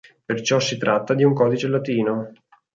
[0.25, 2.33] Perciò si tratta di un codice latino.